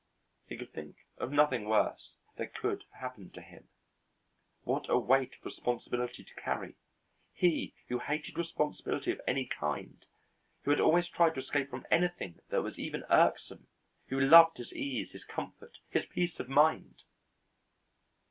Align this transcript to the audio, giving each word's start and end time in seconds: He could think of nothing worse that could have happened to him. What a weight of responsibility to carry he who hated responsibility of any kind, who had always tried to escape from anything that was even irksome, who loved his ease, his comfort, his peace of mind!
He 0.47 0.57
could 0.57 0.73
think 0.73 0.95
of 1.19 1.31
nothing 1.31 1.65
worse 1.65 2.15
that 2.35 2.55
could 2.55 2.85
have 2.89 3.01
happened 3.01 3.35
to 3.35 3.41
him. 3.41 3.69
What 4.63 4.89
a 4.89 4.97
weight 4.97 5.35
of 5.37 5.45
responsibility 5.45 6.23
to 6.23 6.33
carry 6.41 6.73
he 7.31 7.75
who 7.87 7.99
hated 7.99 8.35
responsibility 8.35 9.11
of 9.11 9.21
any 9.27 9.45
kind, 9.45 10.03
who 10.63 10.71
had 10.71 10.79
always 10.79 11.07
tried 11.07 11.35
to 11.35 11.41
escape 11.41 11.69
from 11.69 11.85
anything 11.91 12.39
that 12.49 12.63
was 12.63 12.79
even 12.79 13.03
irksome, 13.11 13.67
who 14.07 14.19
loved 14.19 14.57
his 14.57 14.73
ease, 14.73 15.11
his 15.11 15.23
comfort, 15.23 15.77
his 15.91 16.05
peace 16.07 16.39
of 16.39 16.49
mind! 16.49 17.03